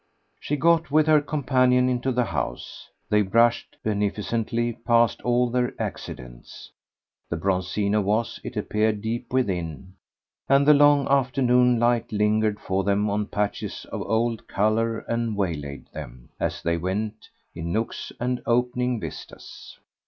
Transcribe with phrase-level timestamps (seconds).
[0.39, 6.71] She got with her companion into the house; they brushed, beneficently, past all their accidents.
[7.29, 9.93] The Bronzino was, it appeared, deep within,
[10.49, 15.85] and the long afternoon light lingered for them on patches of old colour and waylaid
[15.93, 19.77] them, as they went, in nooks and opening vistas.